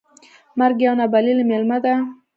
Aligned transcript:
مرګ 0.59 0.77
یو 0.85 0.93
نا 0.99 1.05
بللی 1.13 1.33
میلمه 1.49 1.77
ده. 1.83 1.93